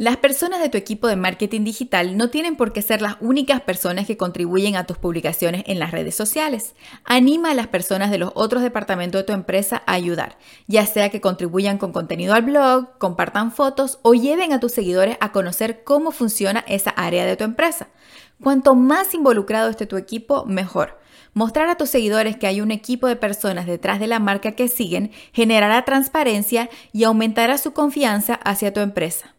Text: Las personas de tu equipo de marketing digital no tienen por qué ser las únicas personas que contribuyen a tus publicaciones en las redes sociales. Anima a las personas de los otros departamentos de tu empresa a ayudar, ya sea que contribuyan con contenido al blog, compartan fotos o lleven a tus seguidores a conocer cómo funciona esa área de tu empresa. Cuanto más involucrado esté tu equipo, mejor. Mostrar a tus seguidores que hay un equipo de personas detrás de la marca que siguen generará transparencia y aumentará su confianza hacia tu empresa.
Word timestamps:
Las 0.00 0.16
personas 0.16 0.60
de 0.60 0.70
tu 0.70 0.78
equipo 0.78 1.08
de 1.08 1.16
marketing 1.16 1.62
digital 1.62 2.16
no 2.16 2.30
tienen 2.30 2.56
por 2.56 2.72
qué 2.72 2.80
ser 2.80 3.02
las 3.02 3.16
únicas 3.20 3.60
personas 3.60 4.06
que 4.06 4.16
contribuyen 4.16 4.74
a 4.76 4.84
tus 4.84 4.96
publicaciones 4.96 5.62
en 5.66 5.78
las 5.78 5.90
redes 5.90 6.14
sociales. 6.14 6.74
Anima 7.04 7.50
a 7.50 7.54
las 7.54 7.66
personas 7.66 8.10
de 8.10 8.16
los 8.16 8.32
otros 8.34 8.62
departamentos 8.62 9.20
de 9.20 9.26
tu 9.26 9.34
empresa 9.34 9.82
a 9.84 9.92
ayudar, 9.92 10.38
ya 10.66 10.86
sea 10.86 11.10
que 11.10 11.20
contribuyan 11.20 11.76
con 11.76 11.92
contenido 11.92 12.32
al 12.32 12.44
blog, 12.44 12.96
compartan 12.96 13.52
fotos 13.52 13.98
o 14.00 14.14
lleven 14.14 14.54
a 14.54 14.58
tus 14.58 14.72
seguidores 14.72 15.18
a 15.20 15.32
conocer 15.32 15.84
cómo 15.84 16.12
funciona 16.12 16.64
esa 16.66 16.88
área 16.88 17.26
de 17.26 17.36
tu 17.36 17.44
empresa. 17.44 17.88
Cuanto 18.42 18.74
más 18.74 19.12
involucrado 19.12 19.68
esté 19.68 19.84
tu 19.84 19.98
equipo, 19.98 20.46
mejor. 20.46 20.98
Mostrar 21.34 21.68
a 21.68 21.76
tus 21.76 21.90
seguidores 21.90 22.38
que 22.38 22.46
hay 22.46 22.62
un 22.62 22.70
equipo 22.70 23.06
de 23.06 23.16
personas 23.16 23.66
detrás 23.66 24.00
de 24.00 24.06
la 24.06 24.18
marca 24.18 24.52
que 24.52 24.68
siguen 24.68 25.10
generará 25.34 25.84
transparencia 25.84 26.70
y 26.90 27.04
aumentará 27.04 27.58
su 27.58 27.74
confianza 27.74 28.32
hacia 28.32 28.72
tu 28.72 28.80
empresa. 28.80 29.34